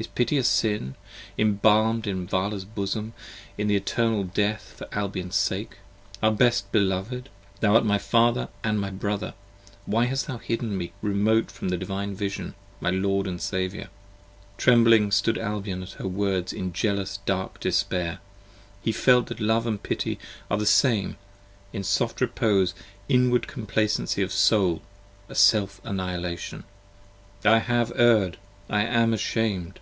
[0.00, 0.94] Is Pity a Sin?
[1.36, 3.14] Embalm'd in Vala's bosom.
[3.56, 5.78] 10 In an Eternal Death for Albion's sake,
[6.22, 7.28] our best beloved.
[7.58, 9.34] Thou art my Father & my Brother:
[9.86, 13.88] Why hast thou hidden me, Remote from the divine Vision, my Lord & Saviour?
[14.56, 18.20] Trembling stood Albion at her words in jealous dark despair,
[18.80, 20.16] He felt that Love and Pity
[20.48, 21.16] are the same;
[21.74, 22.90] a soft repose: 15
[23.24, 24.80] Inward complacency of Soul:
[25.28, 26.62] a Self annihilation.
[27.44, 28.36] I have erred!
[28.70, 29.80] I am ashamed!